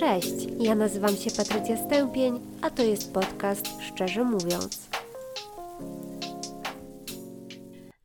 [0.00, 4.90] Cześć, ja nazywam się Patrycja Stępień, a to jest podcast Szczerze Mówiąc.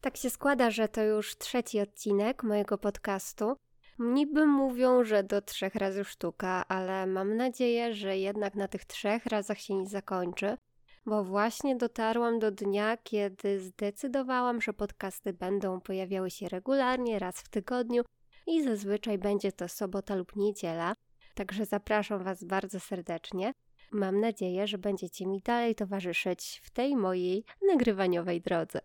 [0.02, 3.56] Tak się składa, że to już trzeci odcinek mojego podcastu.
[4.00, 9.26] Niby mówią, że do trzech razy sztuka, ale mam nadzieję, że jednak na tych trzech
[9.26, 10.58] razach się nie zakończy,
[11.06, 17.50] bo właśnie dotarłam do dnia, kiedy zdecydowałam, że podcasty będą pojawiały się regularnie, raz w
[17.50, 18.04] tygodniu
[18.48, 20.96] i zazwyczaj będzie to sobota lub niedziela.
[21.36, 23.54] Także zapraszam Was bardzo serdecznie.
[23.92, 28.80] Mam nadzieję, że będziecie mi dalej towarzyszyć w tej mojej nagrywaniowej drodze.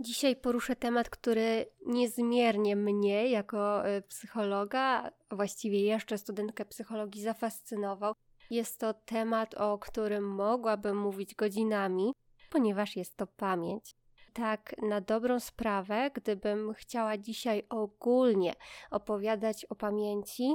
[0.00, 8.14] Dzisiaj poruszę temat, który niezmiernie mnie, jako y, psychologa, właściwie jeszcze studentkę psychologii, zafascynował.
[8.50, 12.12] Jest to temat, o którym mogłabym mówić godzinami,
[12.50, 13.94] ponieważ jest to pamięć.
[14.32, 18.54] Tak, na dobrą sprawę, gdybym chciała dzisiaj ogólnie
[18.90, 20.54] opowiadać o pamięci,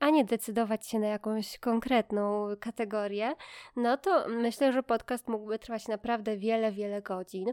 [0.00, 3.34] a nie decydować się na jakąś konkretną kategorię,
[3.76, 7.52] no to myślę, że podcast mógłby trwać naprawdę wiele, wiele godzin.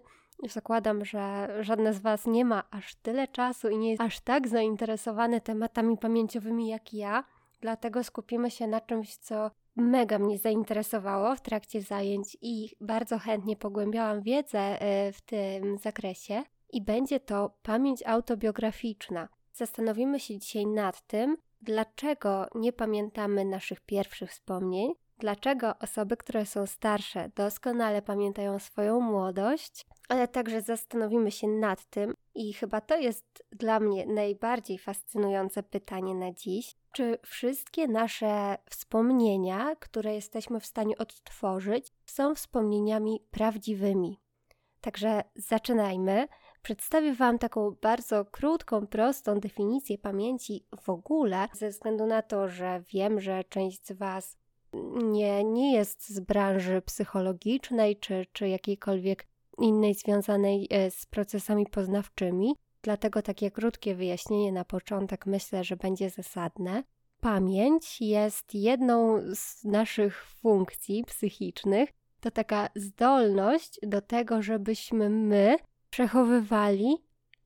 [0.50, 4.48] Zakładam, że żadne z Was nie ma aż tyle czasu i nie jest aż tak
[4.48, 7.24] zainteresowany tematami pamięciowymi jak ja,
[7.62, 13.56] dlatego skupimy się na czymś, co mega mnie zainteresowało w trakcie zajęć i bardzo chętnie
[13.56, 16.44] pogłębiałam wiedzę e, w tym zakresie.
[16.70, 19.30] I będzie to pamięć autobiograficzna.
[19.54, 26.66] Zastanowimy się dzisiaj nad tym, dlaczego nie pamiętamy naszych pierwszych wspomnień, dlaczego osoby, które są
[26.66, 33.44] starsze, doskonale pamiętają swoją młodość, ale także zastanowimy się nad tym, i chyba to jest
[33.52, 40.98] dla mnie najbardziej fascynujące pytanie na dziś, czy wszystkie nasze wspomnienia, które jesteśmy w stanie
[40.98, 44.20] odtworzyć, są wspomnieniami prawdziwymi.
[44.82, 46.28] Także zaczynajmy.
[46.64, 52.84] Przedstawię Wam taką bardzo krótką, prostą definicję pamięci w ogóle, ze względu na to, że
[52.94, 54.38] wiem, że część z Was
[55.04, 59.28] nie, nie jest z branży psychologicznej czy, czy jakiejkolwiek
[59.60, 62.56] innej związanej e, z procesami poznawczymi.
[62.82, 66.84] Dlatego takie krótkie wyjaśnienie na początek myślę, że będzie zasadne.
[67.20, 71.90] Pamięć jest jedną z naszych funkcji psychicznych.
[72.20, 75.58] To taka zdolność do tego, żebyśmy my
[75.94, 76.98] przechowywali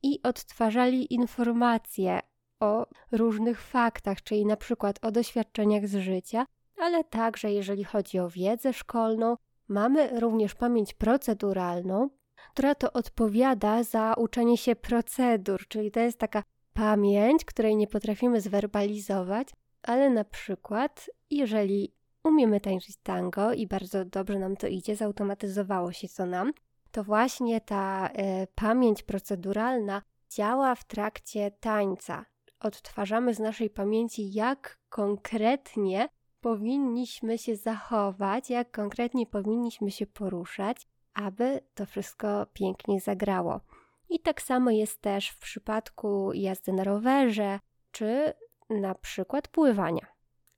[0.02, 2.20] i odtwarzali informacje
[2.60, 8.28] o różnych faktach, czyli na przykład o doświadczeniach z życia, ale także jeżeli chodzi o
[8.28, 9.36] wiedzę szkolną,
[9.68, 12.10] mamy również pamięć proceduralną,
[12.52, 16.42] która to odpowiada za uczenie się procedur, czyli to jest taka
[16.72, 19.48] pamięć, której nie potrafimy zwerbalizować,
[19.82, 21.92] ale na przykład jeżeli
[22.24, 26.52] umiemy tańczyć tango i bardzo dobrze nam to idzie, zautomatyzowało się to nam,
[26.90, 32.24] to właśnie ta y, pamięć proceduralna działa w trakcie tańca.
[32.60, 36.08] Odtwarzamy z naszej pamięci, jak konkretnie
[36.40, 43.60] powinniśmy się zachować, jak konkretnie powinniśmy się poruszać, aby to wszystko pięknie zagrało.
[44.08, 47.60] I tak samo jest też w przypadku jazdy na rowerze,
[47.90, 48.32] czy
[48.70, 50.06] na przykład pływania.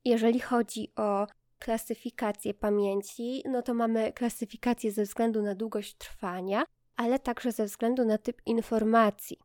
[0.04, 1.26] Jeżeli chodzi o
[1.60, 6.64] klasyfikację pamięci, no to mamy klasyfikację ze względu na długość trwania,
[6.96, 9.38] ale także ze względu na typ informacji.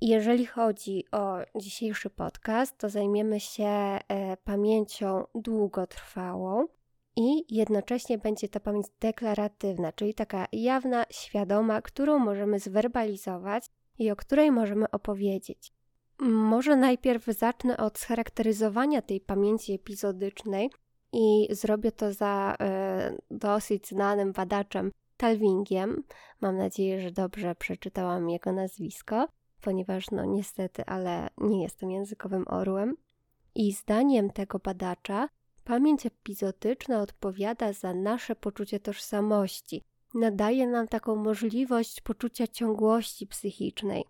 [0.00, 3.98] Jeżeli chodzi o dzisiejszy podcast, to zajmiemy się e,
[4.44, 6.66] pamięcią długotrwałą
[7.16, 13.66] i jednocześnie będzie to pamięć deklaratywna, czyli taka jawna, świadoma, którą możemy zwerbalizować
[13.98, 15.72] i o której możemy opowiedzieć.
[16.20, 20.70] Może najpierw zacznę od scharakteryzowania tej pamięci epizodycznej
[21.12, 26.02] i zrobię to za e, dosyć znanym badaczem Talwingiem.
[26.40, 29.28] Mam nadzieję, że dobrze przeczytałam jego nazwisko,
[29.60, 32.96] ponieważ no niestety, ale nie jestem językowym orłem.
[33.54, 35.28] I zdaniem tego badacza
[35.64, 39.82] pamięć epizodyczna odpowiada za nasze poczucie tożsamości.
[40.14, 44.04] Nadaje nam taką możliwość poczucia ciągłości psychicznej.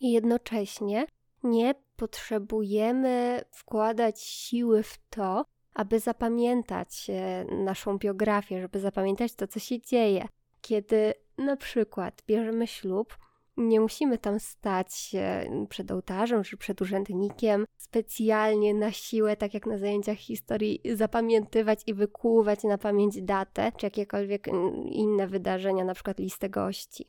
[0.00, 1.06] I jednocześnie
[1.42, 9.60] nie potrzebujemy wkładać siły w to, aby zapamiętać e, naszą biografię, żeby zapamiętać to, co
[9.60, 10.28] się dzieje.
[10.60, 13.18] Kiedy na przykład bierzemy ślub,
[13.56, 15.10] nie musimy tam stać
[15.68, 21.94] przed ołtarzem czy przed urzędnikiem specjalnie na siłę, tak jak na zajęciach historii, zapamiętywać i
[21.94, 24.46] wykuwać na pamięć datę czy jakiekolwiek
[24.84, 27.08] inne wydarzenia, na przykład listę gości.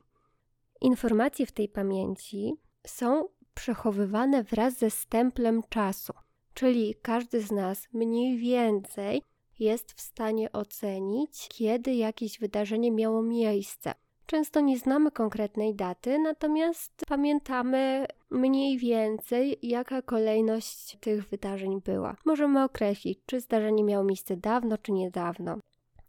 [0.82, 2.54] Informacje w tej pamięci
[2.88, 6.14] są przechowywane wraz ze stemplem czasu,
[6.54, 9.22] czyli każdy z nas mniej więcej
[9.60, 13.94] jest w stanie ocenić, kiedy jakieś wydarzenie miało miejsce.
[14.26, 22.16] Często nie znamy konkretnej daty, natomiast pamiętamy mniej więcej jaka kolejność tych wydarzeń była.
[22.26, 25.58] Możemy określić, czy zdarzenie miało miejsce dawno, czy niedawno.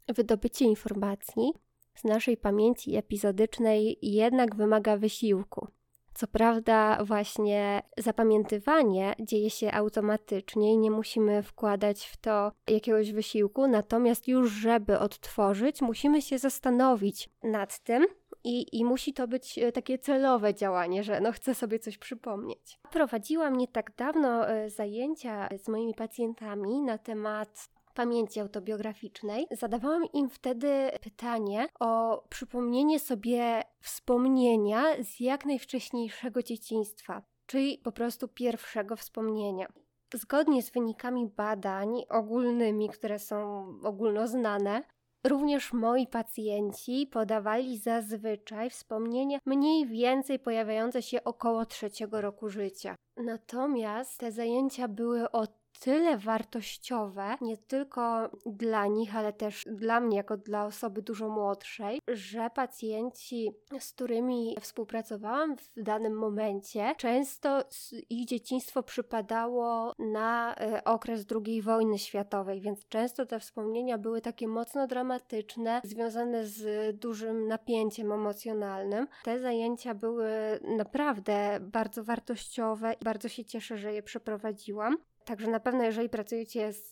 [0.07, 1.53] Wydobycie informacji
[1.95, 5.67] z naszej pamięci epizodycznej jednak wymaga wysiłku.
[6.15, 13.67] Co prawda, właśnie zapamiętywanie dzieje się automatycznie i nie musimy wkładać w to jakiegoś wysiłku,
[13.67, 18.05] natomiast już, żeby odtworzyć, musimy się zastanowić nad tym,
[18.45, 22.79] i, I musi to być e, takie celowe działanie, że no chcę sobie coś przypomnieć.
[22.91, 30.29] Prowadziłam nie tak dawno e, zajęcia z moimi pacjentami na temat pamięci autobiograficznej, zadawałam im
[30.29, 39.67] wtedy pytanie o przypomnienie sobie wspomnienia z jak najwcześniejszego dzieciństwa, czyli po prostu pierwszego wspomnienia.
[40.13, 44.83] Zgodnie z wynikami badań ogólnymi, które są ogólnoznane,
[45.27, 52.95] Również moi pacjenci podawali zazwyczaj wspomnienia mniej więcej pojawiające się około trzeciego roku życia.
[53.17, 55.47] Natomiast te zajęcia były o
[55.79, 61.99] tyle wartościowe, nie tylko dla nich, ale też dla mnie, jako dla osoby dużo młodszej,
[62.07, 67.63] że pacjenci, z którymi współpracowałam w danym momencie, często
[68.09, 74.47] ich dzieciństwo przypadało na e, okres II wojny światowej, więc często te wspomnienia były takie
[74.47, 76.65] mocno dramatyczne, związane z
[76.99, 79.07] dużym napięciem emocjonalnym.
[79.23, 80.29] Te zajęcia były
[80.77, 84.97] naprawdę bardzo wartościowe i bardzo się cieszę, że je przeprowadziłam.
[85.25, 86.91] Także na pewno, jeżeli pracujecie z,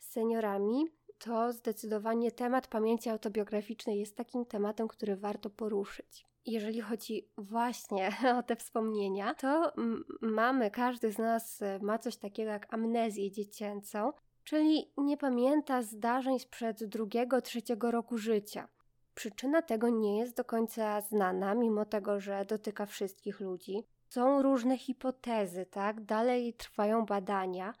[0.00, 0.84] z seniorami,
[1.18, 6.26] to zdecydowanie temat pamięci autobiograficznej jest takim tematem, który warto poruszyć.
[6.46, 9.72] Jeżeli chodzi właśnie o te wspomnienia, to
[10.20, 14.12] mamy, każdy z nas e, ma coś takiego jak amnezję dziecięcą,
[14.44, 18.68] czyli nie pamięta zdarzeń sprzed drugiego, trzeciego roku życia.
[19.14, 23.84] Przyczyna tego nie jest do końca znana, mimo tego, że dotyka wszystkich ludzi
[24.14, 26.04] są różne hipotezy, tak?
[26.04, 27.74] Dalej trwają badania.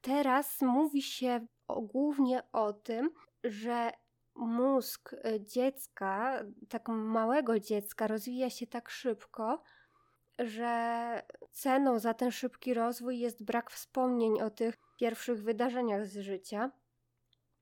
[0.00, 3.10] Teraz mówi się głównie o tym,
[3.44, 3.92] że
[4.34, 9.62] mózg y, dziecka, tak małego dziecka, rozwija się tak szybko,
[10.38, 16.70] że ceną za ten szybki rozwój jest brak wspomnień o tych pierwszych wydarzeniach z życia.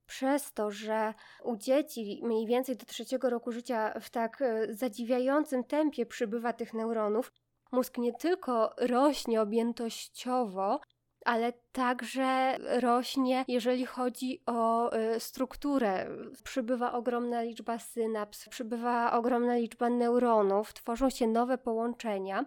[0.07, 1.15] Przez to, że
[1.45, 6.75] u dzieci mniej więcej do trzeciego roku życia w tak y, zadziwiającym tempie przybywa tych
[6.75, 7.33] neuronów,
[7.73, 10.81] mózg nie tylko rośnie objętościowo,
[11.25, 16.07] ale także rośnie, jeżeli chodzi o y, strukturę.
[16.45, 22.47] Przybywa ogromna liczba synaps, przybywa ogromna liczba neuronów, tworzą się nowe połączenia.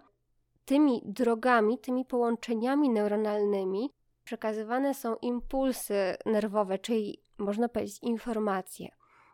[0.64, 3.90] Tymi drogami, tymi połączeniami neuronalnymi
[4.24, 8.88] przekazywane są impulsy nerwowe, czyli można powiedzieć informacje.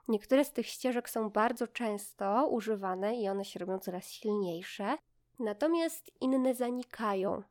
[0.08, 4.96] Niektóre z tych ścieżek są bardzo często używane i one się robią coraz silniejsze,
[5.40, 7.42] natomiast inne zanikają.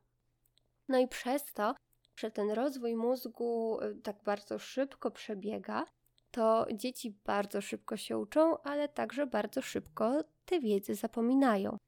[0.88, 1.74] No i przez to,
[2.16, 5.86] że ten rozwój mózgu y, tak bardzo szybko przebiega,
[6.30, 11.78] to dzieci bardzo szybko się uczą, ale także bardzo szybko te wiedzy zapominają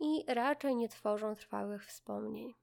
[0.00, 2.54] i raczej nie tworzą trwałych wspomnień.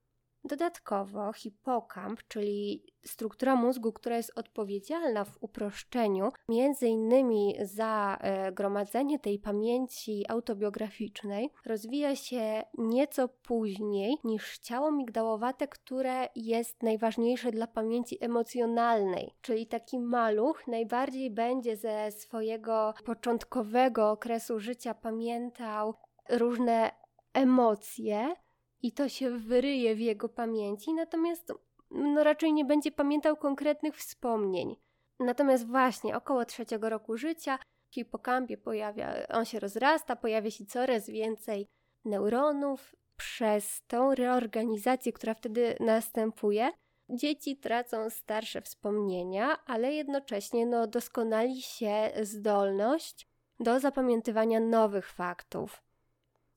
[0.48, 9.20] Dodatkowo hipokamp, czyli struktura mózgu, która jest odpowiedzialna w uproszczeniu między innymi za e, gromadzenie
[9.20, 18.24] tej pamięci autobiograficznej, rozwija się nieco później niż ciało migdałowate, które jest najważniejsze dla pamięci
[18.24, 19.34] emocjonalnej.
[19.42, 25.94] Czyli taki maluch najbardziej będzie ze swojego początkowego okresu życia pamiętał
[26.30, 26.92] różne
[27.34, 28.36] emocje,
[28.82, 31.54] i to się wyryje w jego pamięci, natomiast
[31.92, 34.76] no, raczej nie będzie pamiętał konkretnych wspomnień.
[35.20, 41.68] Natomiast właśnie około trzeciego roku życia hipokampie pojawia, on się rozrasta, pojawia się coraz więcej
[42.06, 42.96] neuronów.
[43.18, 46.72] Przez tą reorganizację, która wtedy następuje,
[47.10, 53.28] dzieci tracą starsze wspomnienia, ale jednocześnie no, doskonali się zdolność
[53.60, 55.84] do zapamiętywania nowych faktów.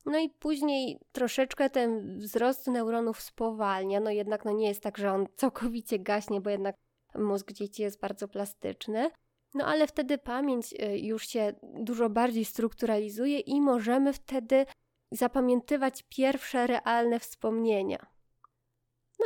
[0.06, 5.12] No i później troszeczkę ten wzrost neuronów spowalnia, no jednak no nie jest tak, że
[5.12, 6.76] on całkowicie gaśnie, bo jednak
[7.14, 9.10] mózg dzieci jest bardzo plastyczny.
[9.54, 14.66] No ale wtedy pamięć y, już się dużo bardziej strukturalizuje i możemy wtedy
[15.10, 18.06] zapamiętywać pierwsze realne wspomnienia.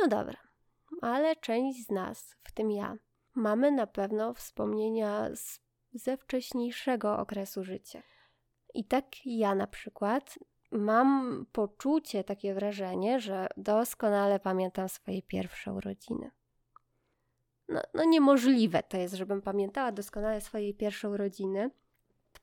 [0.01, 0.37] No dobra,
[1.01, 2.97] ale część z nas, w tym ja,
[3.35, 5.59] mamy na pewno wspomnienia z,
[5.93, 8.03] ze wcześniejszego okresu życia.
[8.73, 10.39] I tak ja na przykład
[10.71, 16.31] mam poczucie, takie wrażenie, że doskonale pamiętam swoje pierwsze urodziny.
[17.69, 21.71] No, no niemożliwe to jest, żebym pamiętała doskonale swoje pierwsze urodziny.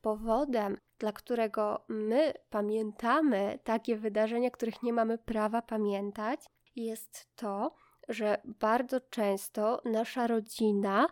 [0.01, 6.39] Powodem, dla którego my pamiętamy takie wydarzenia, których nie mamy prawa pamiętać,
[6.75, 7.75] jest to,
[8.09, 11.07] że bardzo często nasza rodzina,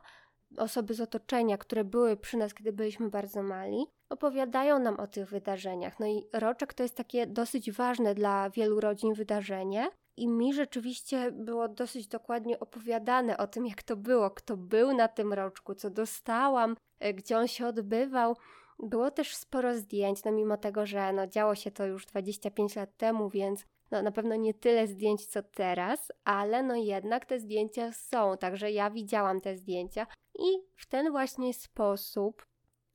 [0.58, 5.30] osoby z otoczenia, które były przy nas, kiedy byliśmy bardzo mali, opowiadają nam o tych
[5.30, 6.00] wydarzeniach.
[6.00, 9.90] No i roczek to jest takie dosyć ważne dla wielu rodzin wydarzenie.
[10.18, 15.08] I mi rzeczywiście było dosyć dokładnie opowiadane o tym, jak to było, kto był na
[15.08, 18.36] tym roczku, co dostałam, e, gdzie on się odbywał.
[18.80, 22.98] Było też sporo zdjęć, no mimo tego, że no, działo się to już 25 lat
[22.98, 27.92] temu, więc no, na pewno nie tyle zdjęć co teraz, ale no jednak te zdjęcia
[27.92, 30.08] są, także ja widziałam te zdjęcia
[30.40, 30.46] i
[30.76, 32.46] w ten właśnie sposób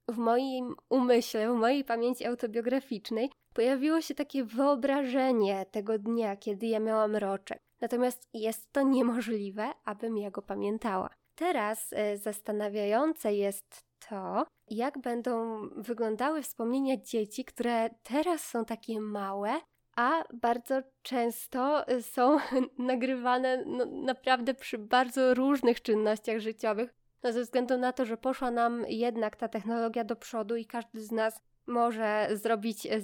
[0.09, 6.81] w moim umyśle, w mojej pamięci autobiograficznej pojawiło się takie wyobrażenie tego dnia, kiedy ja
[6.81, 7.59] miałam roczek.
[7.81, 11.11] Natomiast jest to niemożliwe, abym ja go pamiętała.
[11.35, 19.61] Teraz y, zastanawiające jest to, jak będą wyglądały wspomnienia dzieci, które teraz są takie małe,
[19.97, 22.39] a bardzo często y, są
[22.79, 26.95] nagrywane no, naprawdę przy bardzo różnych czynnościach życiowych.
[27.27, 31.01] No, ze względu na to, że poszła nam jednak ta technologia do przodu i każdy
[31.01, 33.01] z nas może zrobić e,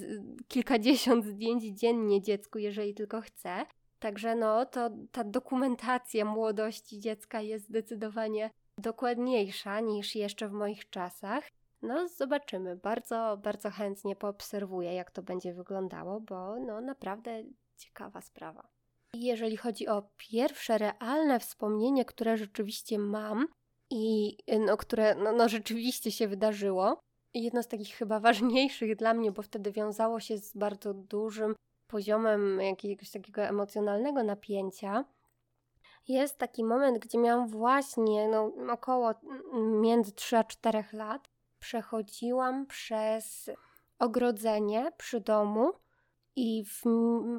[0.48, 3.66] kilkadziesiąt zdjęć dziennie dziecku, jeżeli tylko chce.
[3.98, 11.44] Także no, to ta dokumentacja młodości dziecka jest zdecydowanie dokładniejsza niż jeszcze w moich czasach.
[11.82, 12.76] No, zobaczymy.
[12.76, 17.42] Bardzo, bardzo chętnie poobserwuję, jak to będzie wyglądało, bo no, naprawdę
[17.76, 18.68] ciekawa sprawa.
[19.14, 23.46] Jeżeli chodzi o pierwsze realne wspomnienie, które rzeczywiście mam
[23.92, 27.00] i no, które no, no, rzeczywiście się wydarzyło,
[27.34, 31.54] jedno z takich chyba ważniejszych dla mnie, bo wtedy wiązało się z bardzo dużym
[31.86, 35.04] poziomem jakiegoś takiego emocjonalnego napięcia.
[36.08, 39.14] Jest taki moment, gdzie miałam właśnie no, około
[39.80, 41.28] między 3 a 4 lat.
[41.58, 43.50] Przechodziłam przez
[43.98, 45.72] ogrodzenie przy domu
[46.36, 46.82] i w,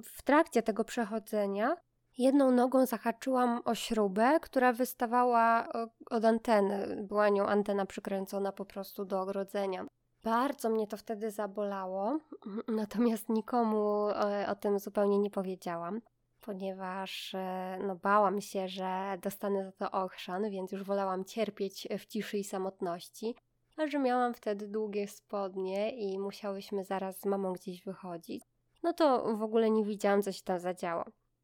[0.04, 1.76] w trakcie tego przechodzenia
[2.18, 5.68] jedną nogą zahaczyłam o śrubę, która wystawała
[6.10, 7.04] od anteny.
[7.04, 9.86] Była nią antena przykręcona po prostu do ogrodzenia.
[10.24, 12.20] Bardzo mnie to wtedy zabolało,
[12.68, 16.02] natomiast nikomu e, o tym zupełnie nie powiedziałam,
[16.42, 22.06] ponieważ e, no, bałam się, że dostanę za to ochrzan, więc już wolałam cierpieć w
[22.06, 23.36] ciszy i samotności.
[23.78, 28.44] A że miałam wtedy długie spodnie i musiałyśmy zaraz z mamą gdzieś wychodzić,
[28.84, 31.04] no to w ogóle nie widziałam, co się tam zadziało.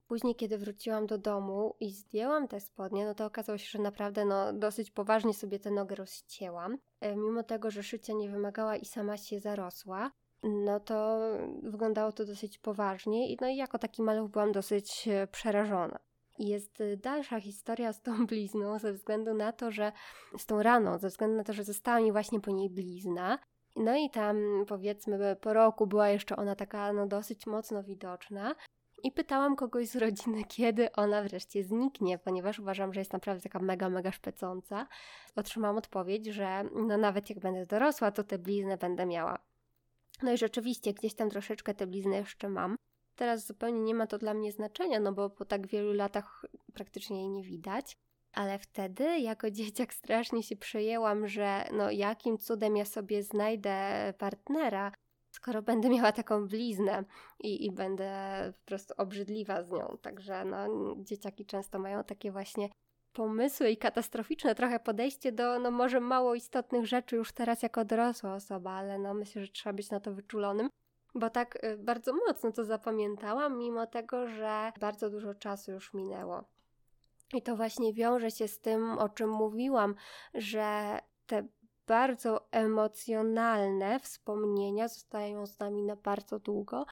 [0.09, 4.25] Później, kiedy wróciłam do domu i zdjęłam te spodnie, no to okazało się, że naprawdę
[4.25, 6.77] no, dosyć poważnie sobie tę nogę rozcięłam.
[7.01, 10.11] E, mimo tego, że szycia nie wymagała i sama się zarosła,
[10.43, 11.19] no to
[11.63, 15.99] wyglądało to dosyć poważnie i no i jako taki maluch byłam dosyć e, przerażona.
[16.39, 19.91] Jest e, dalsza historia z tą blizną ze względu na to, że
[20.37, 23.39] z tą raną, ze względu na to, że została mi właśnie po niej blizna.
[23.75, 28.55] No i tam powiedzmy po roku była jeszcze ona taka no dosyć mocno widoczna.
[29.03, 33.60] I pytałam kogoś z rodziny, kiedy ona wreszcie zniknie, ponieważ uważam, że jest naprawdę taka
[33.60, 34.88] mega, mega szpecąca.
[35.36, 39.39] Otrzymałam odpowiedź, że no nawet jak będę dorosła, to te blizny będę miała.
[40.22, 42.75] No i rzeczywiście gdzieś tam troszeczkę te blizny jeszcze mam.
[43.15, 47.18] Teraz zupełnie nie ma to dla mnie znaczenia, no bo po tak wielu latach praktycznie
[47.18, 47.98] jej nie widać.
[48.34, 54.91] Ale wtedy, jako dzieciak, strasznie się przejęłam, że no jakim cudem ja sobie znajdę partnera,
[55.31, 57.03] skoro będę miała taką bliznę
[57.39, 58.09] i, i będę
[58.59, 59.98] po prostu obrzydliwa z nią.
[60.01, 60.67] Także no,
[60.98, 62.69] dzieciaki często mają takie właśnie
[63.13, 68.33] pomysły i katastroficzne trochę podejście do no może mało istotnych rzeczy już teraz jako dorosła
[68.36, 70.69] osoba, ale no myślę, że trzeba być na to wyczulonym.
[71.15, 76.43] Bo tak y, bardzo mocno to zapamiętałam, mimo tego, że bardzo dużo czasu już minęło.
[77.33, 79.95] I to właśnie wiąże się z tym, o czym mówiłam,
[80.33, 81.48] że te
[81.89, 86.86] bardzo emocjonalne wspomnienia zostają z nami na bardzo długo,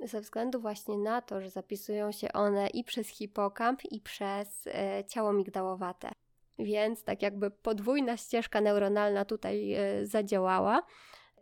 [0.00, 5.04] ze względu właśnie na to, że zapisują się one i przez hipokamp, i przez e,
[5.04, 6.12] ciało migdałowate.
[6.58, 10.82] Więc tak jakby podwójna ścieżka neuronalna tutaj e, zadziałała.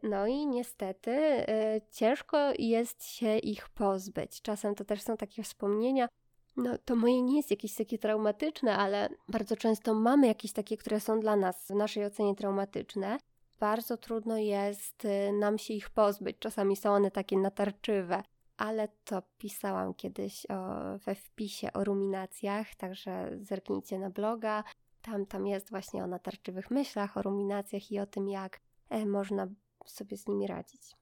[0.02, 4.42] No i niestety e, ciężko jest się ich pozbyć.
[4.42, 6.08] Czasem to też są takie wspomnienia,
[6.56, 11.00] no, to moje nie jest jakieś takie traumatyczne, ale bardzo często mamy jakieś takie, które
[11.00, 13.18] są dla nas w naszej ocenie traumatyczne.
[13.60, 16.36] Bardzo trudno jest y, nam się ich pozbyć.
[16.38, 18.22] Czasami są one takie natarczywe,
[18.56, 24.64] ale to pisałam kiedyś o, we wpisie o ruminacjach, także zerknijcie na bloga.
[25.02, 29.46] Tam, tam jest właśnie o natarczywych myślach, o ruminacjach i o tym, jak e, można
[29.86, 30.96] sobie z nimi radzić.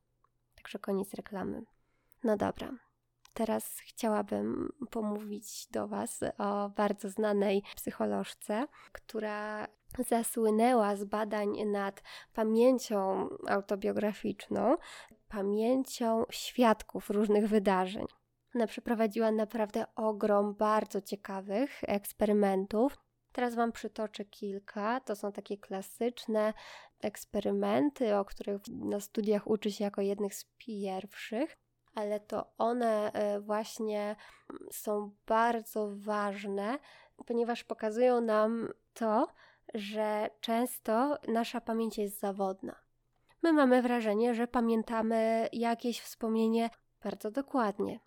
[0.55, 1.63] Także koniec reklamy.
[2.25, 2.71] No dobra,
[3.39, 9.69] Teraz chciałabym pomówić do Was o bardzo znanej psycholożce, która
[10.09, 12.03] zasłynęła z badań nad
[12.33, 14.77] pamięcią autobiograficzną.
[15.29, 18.07] pamięcią świadków różnych wydarzeń.
[18.55, 22.99] Ona przeprowadziła naprawdę ogrom bardzo ciekawych eksperymentów.
[23.33, 25.01] Teraz Wam przytoczę kilka.
[25.01, 26.55] To są takie klasyczne
[27.01, 31.57] eksperymenty, o których na studiach uczy się jako jednych z pierwszych,
[31.99, 34.17] ale to one e, właśnie
[34.71, 36.79] są bardzo ważne,
[37.27, 39.29] ponieważ pokazują nam to,
[39.75, 42.75] że często nasza pamięć jest zawodna.
[43.43, 46.71] My mamy wrażenie, że pamiętamy jakieś wspomnienie
[47.03, 48.01] bardzo dokładnie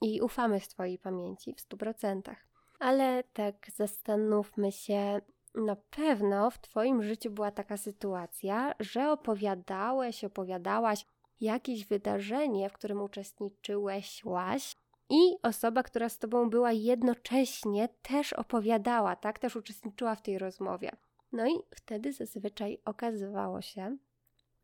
[0.00, 2.34] i ufamy swojej pamięci w 100%.
[2.78, 5.20] Ale tak zastanówmy się,
[5.54, 11.04] na pewno w Twoim życiu była taka sytuacja, że opowiadałeś, opowiadałaś
[11.40, 14.76] jakieś wydarzenie, w którym uczestniczyłeś, łaś,
[15.10, 20.90] i osoba, która z Tobą była jednocześnie, też opowiadała, tak, też uczestniczyła w tej rozmowie.
[21.32, 23.96] No i wtedy zazwyczaj okazywało się,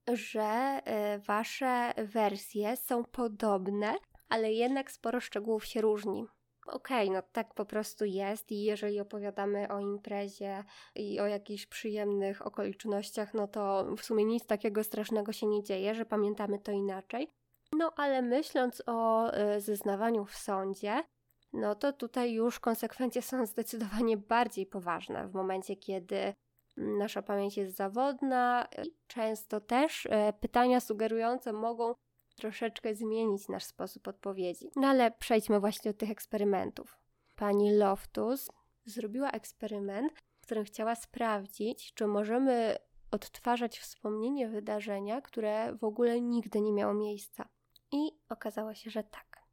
[0.08, 3.94] że e, Wasze wersje są podobne,
[4.28, 6.26] ale jednak sporo szczegółów się różni
[6.66, 11.66] okej, okay, no tak po prostu jest i jeżeli opowiadamy o imprezie i o jakichś
[11.66, 16.72] przyjemnych okolicznościach, no to w sumie nic takiego strasznego się nie dzieje, że pamiętamy to
[16.72, 17.28] inaczej.
[17.72, 21.04] No ale myśląc o y, zeznawaniu w sądzie,
[21.52, 26.34] no to tutaj już konsekwencje są zdecydowanie bardziej poważne w momencie, kiedy
[26.76, 31.94] nasza pamięć jest zawodna i często też y, pytania sugerujące mogą
[32.34, 34.70] troszeczkę zmienić nasz sposób odpowiedzi.
[34.76, 36.98] No ale przejdźmy właśnie do tych eksperymentów.
[37.36, 38.50] Pani Loftus
[38.84, 42.76] zrobiła eksperyment, w którym chciała sprawdzić, czy możemy
[43.10, 47.48] odtwarzać wspomnienie wydarzenia, które w ogóle nigdy nie miało miejsca.
[47.92, 49.44] I okazało się, że tak.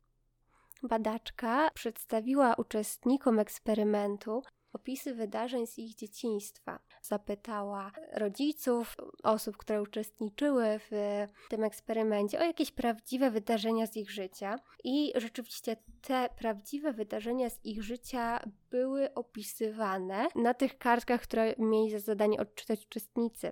[0.83, 6.79] Badaczka przedstawiła uczestnikom eksperymentu opisy wydarzeń z ich dzieciństwa.
[7.01, 14.59] Zapytała rodziców, osób, które uczestniczyły w tym eksperymencie, o jakieś prawdziwe wydarzenia z ich życia.
[14.83, 18.39] I rzeczywiście te prawdziwe wydarzenia z ich życia
[18.71, 23.51] były opisywane na tych kartkach, które mieli za zadanie odczytać uczestnicy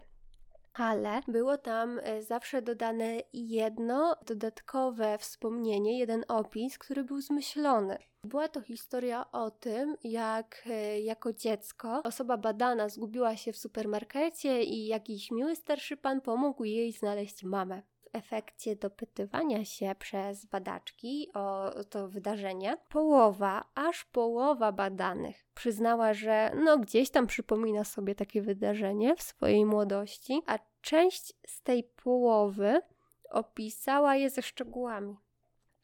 [0.80, 7.98] ale było tam e, zawsze dodane jedno dodatkowe wspomnienie, jeden opis, który był zmyślony.
[8.24, 14.64] Była to historia o tym, jak e, jako dziecko osoba badana zgubiła się w supermarkecie
[14.64, 17.82] i jakiś miły starszy pan pomógł jej znaleźć mamę.
[18.02, 26.52] W efekcie dopytywania się przez badaczki o to wydarzenie, połowa, aż połowa badanych przyznała, że
[26.66, 32.82] no gdzieś tam przypomina sobie takie wydarzenie w swojej młodości, a część z tej połowy
[33.30, 35.18] opisała je ze szczegółami.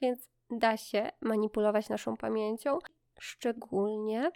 [0.01, 2.79] Więc da się manipulować naszą pamięcią,
[3.19, 4.31] szczególnie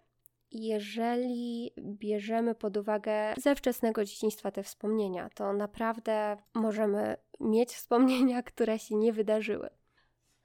[0.52, 8.80] jeżeli bierzemy pod uwagę ze wczesnego dzieciństwa te wspomnienia, to naprawdę możemy mieć wspomnienia, które
[8.80, 9.70] się nie wydarzyły.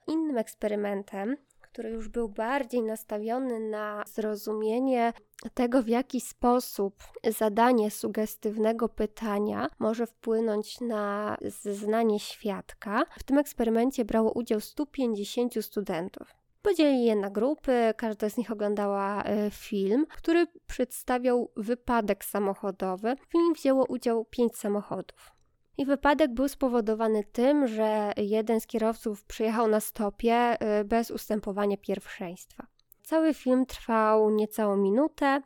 [0.07, 1.37] Innym eksperymentem
[1.75, 5.13] który już był bardziej nastawiony na zrozumienie
[5.53, 6.95] tego, w jaki sposób
[7.37, 13.05] zadanie sugestywnego pytania może wpłynąć na zeznanie świadka.
[13.19, 16.35] W tym eksperymencie brało udział 150 studentów.
[16.61, 23.15] Podzielili je na grupy, każda z nich oglądała e, film, który przedstawiał wypadek samochodowy.
[23.29, 25.34] W nim wzięło udział 5 samochodów.
[25.77, 31.77] I wypadek był spowodowany tym, że jeden z kierowców przyjechał na stopie y, bez ustępowania
[31.77, 32.67] pierwszeństwa.
[33.03, 35.41] Cały film trwał niecałą minutę,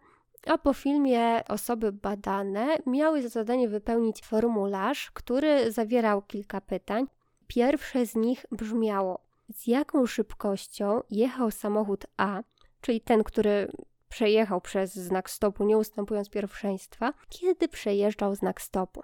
[0.48, 7.08] a po filmie osoby badane miały za zadanie wypełnić formularz, który zawierał kilka pytań.
[7.48, 9.20] Pierwsze z nich brzmiało:
[9.54, 12.42] Z jaką szybkością jechał samochód A,
[12.82, 13.72] czyli ten, który
[14.10, 19.02] przejechał przez znak stopu, nie ustępując pierwszeństwa, kiedy przejeżdżał znak stopu?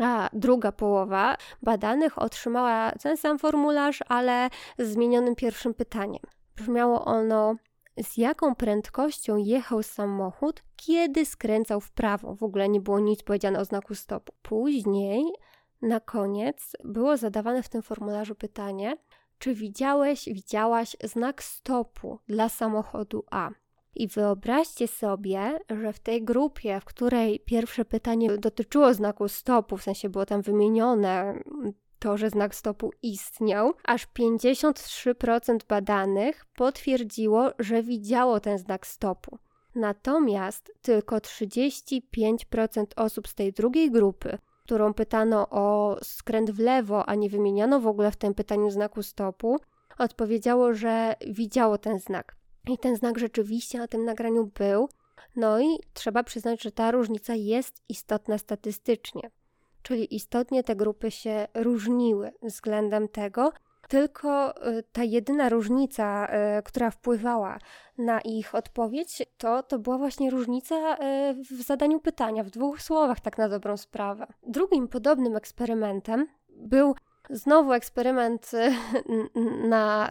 [0.00, 6.22] A druga połowa badanych otrzymała ten sam formularz, ale z zmienionym pierwszym pytaniem.
[6.56, 7.54] Brzmiało ono:
[8.02, 12.34] z jaką prędkością jechał samochód, kiedy skręcał w prawo?
[12.34, 14.32] W ogóle nie było nic powiedziane o znaku stopu.
[14.42, 15.24] Później,
[15.82, 18.96] na koniec, było zadawane w tym formularzu pytanie:
[19.38, 23.50] czy widziałeś, widziałaś znak stopu dla samochodu A?
[23.94, 29.82] I wyobraźcie sobie, że w tej grupie, w której pierwsze pytanie dotyczyło znaku stopu, w
[29.82, 31.42] sensie było tam wymienione
[31.98, 39.38] to, że znak stopu istniał, aż 53% badanych potwierdziło, że widziało ten znak stopu.
[39.74, 47.14] Natomiast tylko 35% osób z tej drugiej grupy, którą pytano o skręt w lewo, a
[47.14, 49.56] nie wymieniano w ogóle w tym pytaniu znaku stopu,
[49.98, 52.39] odpowiedziało, że widziało ten znak.
[52.68, 54.88] I ten znak rzeczywiście na tym nagraniu był.
[55.36, 59.30] No i trzeba przyznać, że ta różnica jest istotna statystycznie.
[59.82, 63.52] czyli istotnie te grupy się różniły względem tego,
[63.88, 67.58] tylko y, ta jedyna różnica, y, która wpływała
[67.98, 73.20] na ich odpowiedź, to, to była właśnie różnica y, w zadaniu pytania, w dwóch słowach,
[73.20, 74.26] tak na dobrą sprawę.
[74.42, 76.94] Drugim podobnym eksperymentem był
[77.30, 78.50] Znowu eksperyment
[79.68, 80.10] na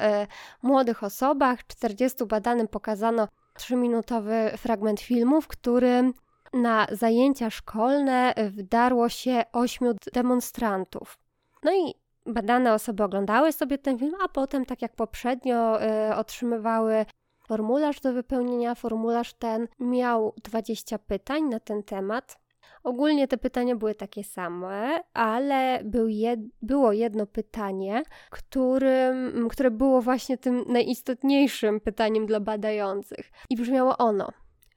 [0.62, 1.68] młodych osobach.
[1.68, 3.28] 40 badanym pokazano
[3.60, 6.14] 3-minutowy fragment filmu, w którym
[6.54, 11.20] na zajęcia szkolne wdarło się 8 demonstrantów.
[11.64, 11.94] No i
[12.26, 17.06] badane osoby oglądały sobie ten film, a potem, tak jak poprzednio, y, otrzymywały
[17.48, 18.76] formularz do wypełnienia.
[18.76, 22.38] Formularz ten miał 20 pytań na ten temat.
[22.84, 30.02] Ogólnie te pytania były takie same, ale był jed, było jedno pytanie, którym, które było
[30.02, 33.32] właśnie tym najistotniejszym pytaniem dla badających.
[33.50, 34.30] I brzmiało ono: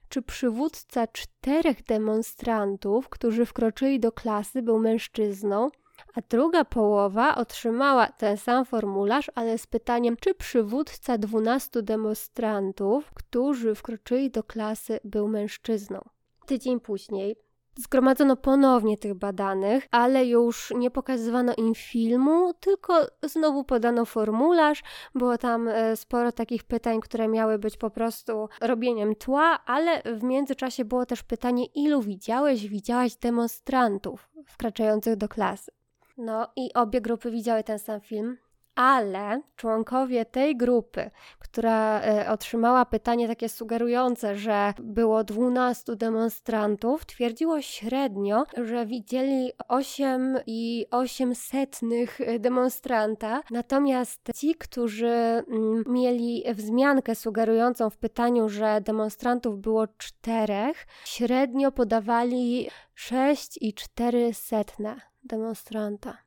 [0.09, 5.69] czy przywódca czterech demonstrantów, którzy wkroczyli do klasy, był mężczyzną?
[6.15, 13.75] a druga połowa otrzymała ten sam formularz, ale z pytaniem, czy przywódca 12 demonstrantów, którzy
[13.75, 16.01] wkroczyli do klasy, był mężczyzną.
[16.45, 17.35] Tydzień później
[17.75, 24.83] Zgromadzono ponownie tych badanych, ale już nie pokazywano im filmu, tylko znowu podano formularz.
[25.15, 30.23] Było tam e, sporo takich pytań, które miały być po prostu robieniem tła, ale w
[30.23, 35.71] międzyczasie było też pytanie, ilu widziałeś, widziałaś demonstrantów wkraczających do klasy.
[36.17, 38.37] No i obie grupy widziały ten sam film,
[38.75, 47.61] ale członkowie tej grupy, która e, otrzymała pytanie takie sugerujące, że było 12 demonstrantów, twierdziło
[47.61, 51.79] średnio, że widzieli 8 i 800
[52.39, 61.71] demonstranta, natomiast ci, którzy mm, mieli wzmiankę sugerującą w pytaniu, że demonstrantów było czterech, średnio
[61.71, 64.63] podawali 6 i 400
[65.23, 66.22] demonstranta.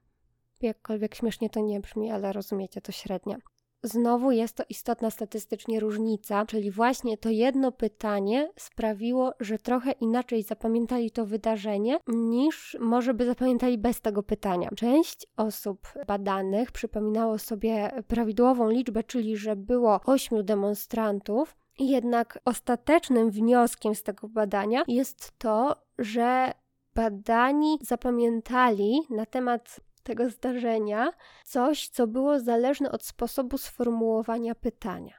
[0.63, 3.37] Jakkolwiek śmiesznie to nie brzmi, ale rozumiecie, to średnia.
[3.83, 10.43] Znowu jest to istotna statystycznie różnica, czyli właśnie to jedno pytanie sprawiło, że trochę inaczej
[10.43, 14.69] zapamiętali to wydarzenie, niż może by zapamiętali bez tego pytania.
[14.77, 23.95] Część osób badanych przypominało sobie prawidłową liczbę, czyli że było ośmiu demonstrantów, jednak ostatecznym wnioskiem
[23.95, 26.53] z tego badania jest to, że
[26.95, 31.13] badani zapamiętali na temat tego zdarzenia
[31.45, 35.15] coś, co było zależne od sposobu sformułowania pytania.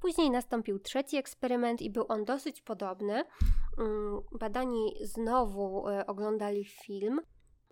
[0.00, 3.24] Później nastąpił trzeci eksperyment i był on dosyć podobny.
[3.78, 7.20] Mm, badani znowu e, oglądali film.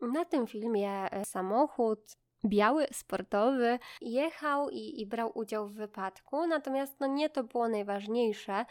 [0.03, 7.01] Na tym filmie e, samochód biały, sportowy, jechał i, i, brał udział w wypadku, natomiast
[7.01, 8.65] no nie to było najważniejsze.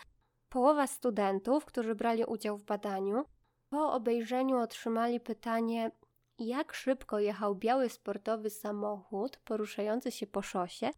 [0.49, 3.25] Połowa studentów, którzy brali udział w badaniu,
[3.69, 5.91] po obejrzeniu otrzymali pytanie,
[6.39, 10.89] jak szybko jechał biały sportowy samochód poruszający się po szosie,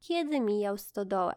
[0.00, 1.34] kiedy mijał stodołę.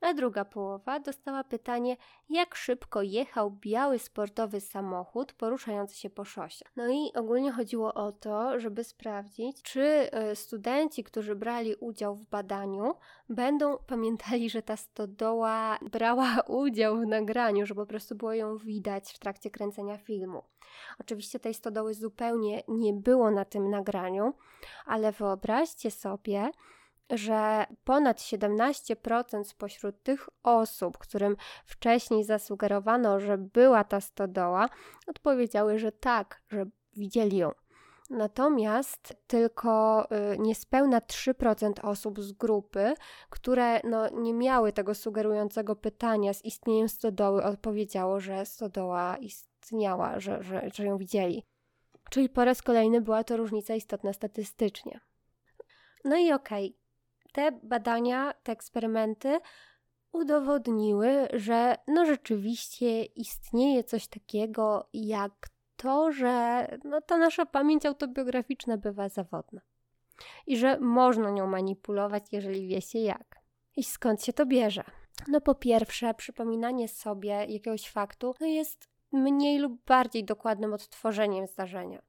[0.00, 1.96] A druga połowa dostała pytanie,
[2.30, 6.64] jak szybko jechał biały sportowy samochód poruszający się po szosie.
[6.76, 12.24] No i ogólnie chodziło o to, żeby sprawdzić, czy e, studenci, którzy brali udział w
[12.24, 12.94] badaniu,
[13.28, 19.12] będą pamiętali, że ta stodoła brała udział w nagraniu, że po prostu było ją widać
[19.12, 20.42] w trakcie kręcenia filmu.
[21.00, 24.34] Oczywiście tej stodoły zupełnie nie było na tym nagraniu,
[24.86, 26.50] ale wyobraźcie sobie,
[27.10, 34.68] że ponad 17% spośród tych osób, którym wcześniej zasugerowano, że była ta stodoła,
[35.06, 36.66] odpowiedziały, że tak, że
[36.96, 37.52] widzieli ją.
[38.10, 42.94] Natomiast tylko y, niespełna 3% osób z grupy,
[43.30, 50.42] które no, nie miały tego sugerującego pytania z istnieniem stodoły, odpowiedziało, że stodoła istniała, że,
[50.42, 51.44] że, że ją widzieli.
[52.10, 55.00] Czyli po raz kolejny była to różnica istotna statystycznie.
[56.04, 56.77] No i okej,
[57.38, 59.38] te badania, te eksperymenty
[60.12, 68.76] udowodniły, że no rzeczywiście istnieje coś takiego jak to, że no ta nasza pamięć autobiograficzna
[68.76, 69.60] bywa zawodna
[70.46, 73.40] i że można nią manipulować, jeżeli wie się jak.
[73.76, 74.84] I skąd się to bierze?
[75.28, 82.02] No po pierwsze, przypominanie sobie jakiegoś faktu no jest mniej lub bardziej dokładnym odtworzeniem zdarzenia.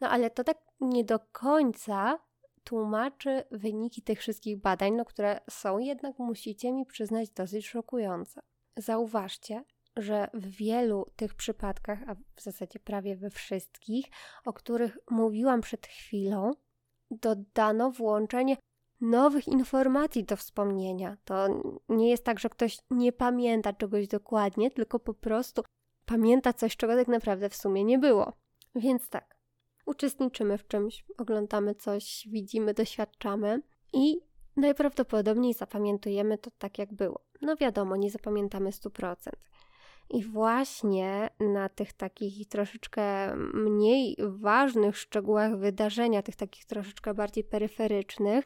[0.00, 2.18] No ale to tak nie do końca
[2.66, 8.40] tłumaczy wyniki tych wszystkich badań, no, które są jednak, musicie mi przyznać, dosyć szokujące.
[8.76, 9.64] Zauważcie,
[9.96, 14.06] że w wielu tych przypadkach, a w zasadzie prawie we wszystkich,
[14.44, 16.50] o których mówiłam przed chwilą,
[17.10, 18.56] dodano włączenie
[19.00, 21.16] nowych informacji do wspomnienia.
[21.24, 25.62] To nie jest tak, że ktoś nie pamięta czegoś dokładnie, tylko po prostu
[26.06, 28.32] pamięta coś, czego tak naprawdę w sumie nie było.
[28.74, 29.35] Więc tak,
[29.86, 34.20] uczestniczymy w czymś, oglądamy coś, widzimy, doświadczamy i
[34.56, 37.20] najprawdopodobniej zapamiętujemy to tak, jak było.
[37.42, 39.16] No wiadomo, nie zapamiętamy 100%.
[40.10, 48.44] I właśnie na tych takich troszeczkę mniej ważnych szczegółach wydarzenia, tych takich troszeczkę bardziej peryferycznych,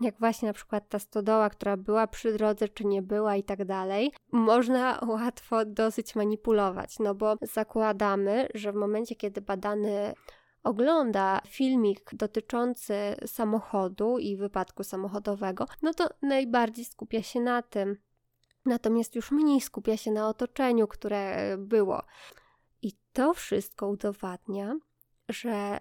[0.00, 3.64] jak właśnie na przykład ta stodoła, która była przy drodze, czy nie była i tak
[3.64, 10.14] dalej, można łatwo dosyć manipulować, no bo zakładamy, że w momencie, kiedy badany
[10.62, 12.94] ogląda filmik dotyczący
[13.26, 17.96] samochodu i wypadku samochodowego, no to najbardziej skupia się na tym.
[18.64, 22.02] Natomiast już mniej skupia się na otoczeniu, które było.
[22.82, 24.74] I to wszystko udowadnia,
[25.28, 25.80] że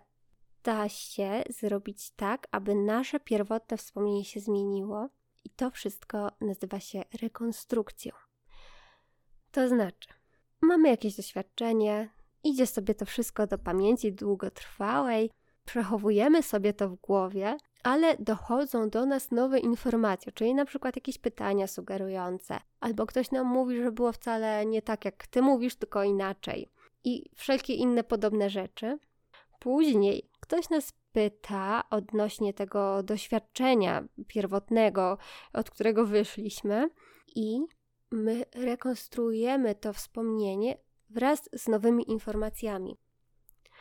[0.64, 5.10] da się zrobić tak, aby nasze pierwotne wspomnienie się zmieniło,
[5.46, 8.12] i to wszystko nazywa się rekonstrukcją.
[9.52, 10.10] To znaczy,
[10.62, 12.10] mamy jakieś doświadczenie,
[12.44, 15.32] idzie sobie to wszystko do pamięci długotrwałej,
[15.66, 21.18] przechowujemy sobie to w głowie, ale dochodzą do nas nowe informacje, czyli na przykład jakieś
[21.18, 26.04] pytania sugerujące, albo ktoś nam mówi, że było wcale nie tak, jak ty mówisz, tylko
[26.04, 26.70] inaczej,
[27.04, 29.00] i wszelkie inne podobne rzeczy.
[29.60, 35.18] Później ktoś nas pyta odnośnie tego doświadczenia pierwotnego,
[35.54, 36.90] od którego wyszliśmy,
[37.36, 37.60] i
[38.12, 40.78] my rekonstruujemy to wspomnienie
[41.12, 42.98] wraz z nowymi informacjami.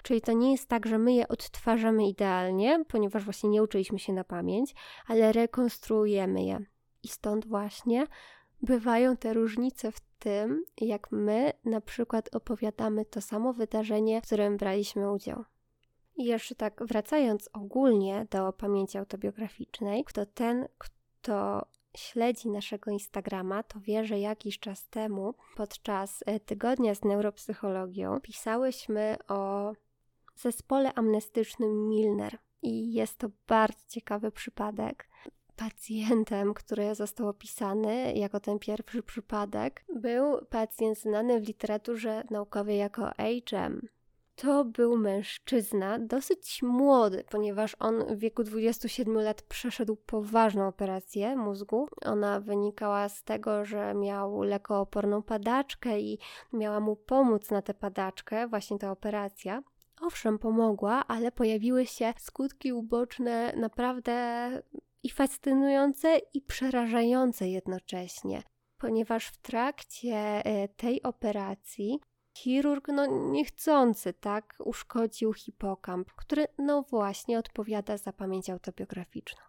[0.02, 4.12] Czyli to nie jest tak, że my je odtwarzamy idealnie, ponieważ właśnie nie uczyliśmy się
[4.12, 4.74] na pamięć,
[5.06, 6.58] ale rekonstruujemy je.
[7.02, 8.06] I stąd właśnie
[8.62, 14.56] bywają te różnice w tym, jak my na przykład opowiadamy to samo wydarzenie, w którym
[14.56, 15.44] braliśmy udział.
[16.16, 21.66] I jeszcze tak wracając ogólnie do pamięci autobiograficznej, to ten, kto
[21.96, 29.16] śledzi naszego Instagrama, to wie, że jakiś czas temu, podczas e, tygodnia z neuropsychologią, pisałyśmy
[29.28, 29.72] o
[30.36, 32.38] zespole amnestycznym Milner.
[32.62, 35.08] I jest to bardzo ciekawy przypadek.
[35.56, 43.10] Pacjentem, który został opisany jako ten pierwszy przypadek, był pacjent znany w literaturze naukowej jako
[43.16, 43.80] HM,
[44.40, 51.88] to był mężczyzna dosyć młody, ponieważ on w wieku 27 lat przeszedł poważną operację mózgu.
[52.04, 56.18] Ona wynikała z tego, że miał lekooporną padaczkę i
[56.52, 59.62] miała mu pomóc na tę padaczkę, właśnie ta operacja.
[60.00, 64.50] Owszem, pomogła, ale pojawiły się skutki uboczne naprawdę
[65.02, 68.42] i fascynujące, i przerażające jednocześnie
[68.78, 72.00] ponieważ w trakcie e, tej operacji
[72.40, 79.42] chirurg no niechcący, tak, uszkodził hipokamp, który no właśnie odpowiada za pamięć autobiograficzną.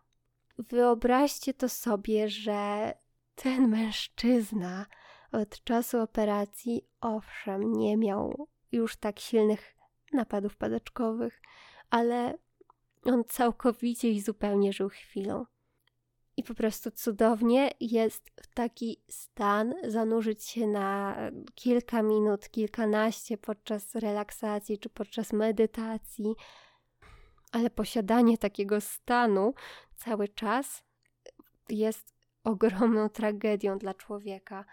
[0.58, 2.94] Wyobraźcie to sobie, że
[3.36, 4.86] ten mężczyzna
[5.32, 9.76] od czasu operacji owszem nie miał już tak silnych
[10.14, 11.42] napadów padaczkowych,
[11.90, 12.38] ale
[13.04, 15.46] on całkowicie i zupełnie żył chwilą
[16.38, 21.18] i po prostu cudownie jest w taki stan zanurzyć się na
[21.56, 26.36] kilka minut, kilkanaście podczas relaksacji czy podczas medytacji.
[27.52, 29.54] Ale posiadanie takiego stanu
[29.96, 30.84] cały czas
[31.70, 32.14] jest
[32.44, 34.66] ogromną tragedią dla człowieka.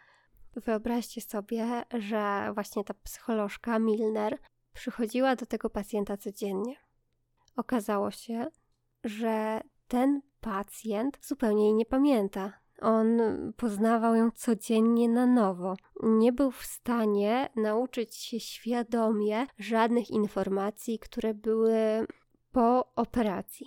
[0.57, 4.39] Wyobraźcie sobie, że właśnie ta psycholożka Milner
[4.75, 6.77] przychodziła do tego pacjenta codziennie.
[7.57, 8.47] Okazało się,
[9.05, 12.53] że ten pacjent zupełnie jej nie pamięta.
[12.81, 13.21] On
[13.57, 15.77] poznawał ją codziennie na nowo.
[16.03, 22.07] Nie był w stanie nauczyć się świadomie żadnych informacji, które były
[22.53, 23.67] po operacji.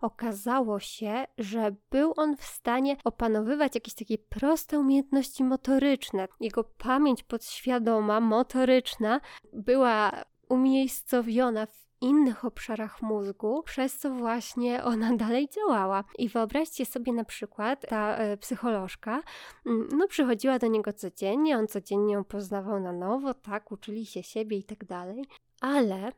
[0.00, 6.28] Okazało się, że był on w stanie opanowywać jakieś takie proste umiejętności motoryczne.
[6.40, 9.20] Jego pamięć podświadoma, motoryczna
[9.52, 10.12] była
[10.48, 16.04] umiejscowiona w innych obszarach mózgu, przez co właśnie ona dalej działała.
[16.18, 19.22] I wyobraźcie sobie na przykład, ta e, psycholożka,
[19.66, 24.22] mm, no przychodziła do niego codziennie, on codziennie ją poznawał na nowo, tak, uczyli się
[24.22, 25.24] siebie i tak dalej,
[25.60, 26.12] ale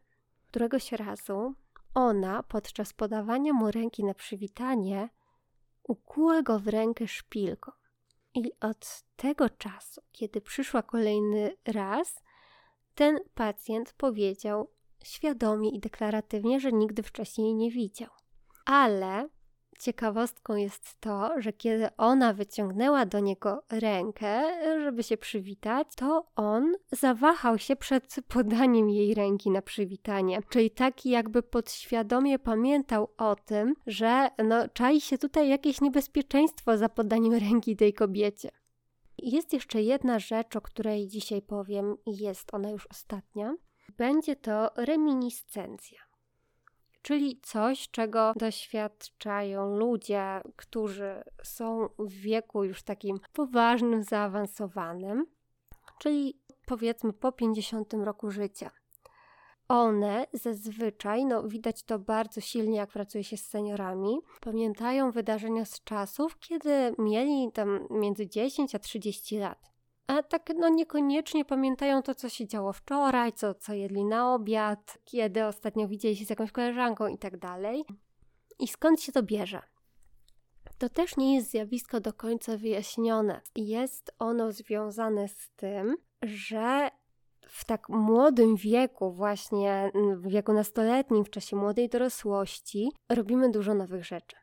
[0.51, 1.55] któregoś razu
[1.95, 5.09] ona podczas podawania mu ręki na przywitanie
[5.83, 7.73] ukuła go w rękę szpilką.
[8.35, 12.23] I od tego czasu, kiedy przyszła kolejny raz,
[12.95, 14.71] ten pacjent powiedział:
[15.05, 18.11] świadomie i deklaratywnie, że nigdy wcześniej nie widział.
[18.65, 19.29] Ale
[19.81, 24.43] ciekawostką jest to, że kiedy ona wyciągnęła do niego rękę,
[24.83, 30.41] żeby się przywitać, to on zawahał się przed podaniem jej ręki na przywitanie.
[30.49, 36.89] Czyli taki jakby podświadomie pamiętał o tym, że no, czai się tutaj jakieś niebezpieczeństwo za
[36.89, 38.51] podaniem ręki tej kobiecie.
[39.19, 43.55] Jest jeszcze jedna rzecz, o której dzisiaj powiem, i jest ona już ostatnia
[44.01, 46.01] będzie to reminiscencja.
[47.03, 55.27] czyli coś, czego doświadczają ludzie, którzy są w wieku już takim poważnym, zaawansowanym,
[55.99, 58.71] czyli powiedzmy po 50 roku życia.
[59.69, 65.85] One zazwyczaj, no widać to bardzo silnie, jak pracuje się z seniorami, pamiętają wydarzenia z
[65.85, 69.70] czasów, kiedy mieli tam między 10 a 30 lat.
[70.11, 74.99] A tak no niekoniecznie pamiętają to, co się działo wczoraj, co, co jedli na obiad,
[75.05, 77.85] kiedy ostatnio widzieli się z jakąś koleżanką i tak dalej.
[78.59, 79.63] I skąd się to bierze?
[80.79, 83.41] To też nie jest zjawisko do końca wyjaśnione.
[83.57, 86.91] Jest ono związane z tym, że
[87.49, 94.05] w tak młodym wieku, właśnie w wieku nastoletnim, w czasie młodej dorosłości, robimy dużo nowych
[94.05, 94.37] rzeczy.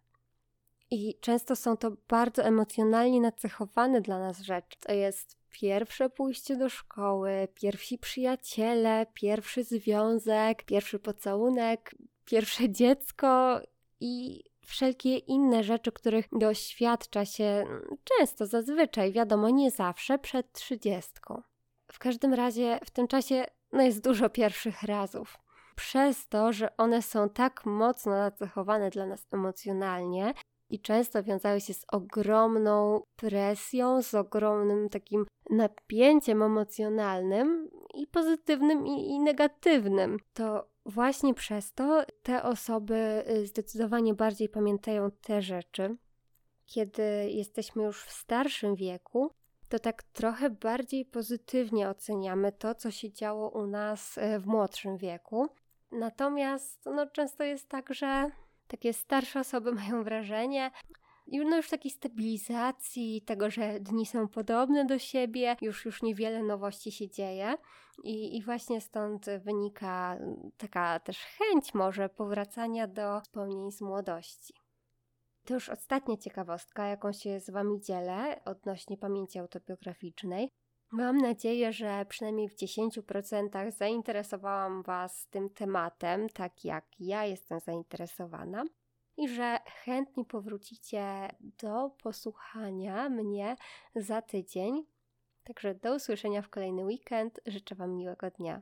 [0.92, 4.78] I często są to bardzo emocjonalnie nacechowane dla nas rzeczy.
[4.80, 13.62] To jest pierwsze pójście do szkoły, pierwsi przyjaciele, pierwszy związek, pierwszy pocałunek, pierwsze dziecko
[14.00, 17.66] i wszelkie inne rzeczy, których doświadcza się
[18.04, 21.42] często, zazwyczaj, wiadomo, nie zawsze przed trzydziestką.
[21.92, 25.38] W każdym razie w tym czasie no jest dużo pierwszych razów.
[25.76, 30.34] Przez to, że one są tak mocno nacechowane dla nas emocjonalnie
[30.70, 39.10] i często wiązały się z ogromną presją, z ogromnym takim napięciem emocjonalnym i pozytywnym i,
[39.10, 45.96] i negatywnym, to właśnie przez to te osoby y, zdecydowanie bardziej pamiętają te rzeczy.
[46.66, 49.32] Kiedy jesteśmy już w starszym wieku,
[49.70, 54.98] to tak trochę bardziej pozytywnie oceniamy to, co się działo u nas e, w młodszym
[54.98, 55.48] wieku.
[55.92, 58.32] Natomiast no, często jest tak, że
[58.68, 60.72] takie starsze osoby mają wrażenie,
[61.28, 66.92] no już takiej stabilizacji, tego, że dni są podobne do siebie, już już niewiele nowości
[66.92, 67.58] się dzieje
[68.04, 70.18] i, i właśnie stąd wynika
[70.58, 74.54] taka też chęć może powracania do wspomnień z młodości.
[75.46, 80.52] To już ostatnia ciekawostka, jaką się z Wami dzielę odnośnie pamięci autobiograficznej.
[80.92, 88.64] Mam nadzieję, że przynajmniej w 10% zainteresowałam Was tym tematem, tak jak ja jestem zainteresowana,
[89.18, 93.56] i że chętnie powrócicie do posłuchania mnie
[93.96, 94.86] za tydzień.
[95.44, 97.40] Także do usłyszenia w kolejny weekend.
[97.46, 98.62] Życzę Wam miłego dnia.